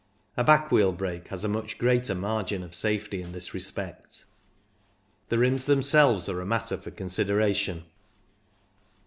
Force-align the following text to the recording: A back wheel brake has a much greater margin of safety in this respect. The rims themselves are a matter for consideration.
A 0.35 0.43
back 0.43 0.71
wheel 0.71 0.93
brake 0.93 1.27
has 1.27 1.45
a 1.45 1.47
much 1.47 1.77
greater 1.77 2.15
margin 2.15 2.63
of 2.63 2.73
safety 2.73 3.21
in 3.21 3.33
this 3.33 3.53
respect. 3.53 4.25
The 5.29 5.37
rims 5.37 5.65
themselves 5.67 6.27
are 6.27 6.41
a 6.41 6.43
matter 6.47 6.77
for 6.77 6.89
consideration. 6.89 7.85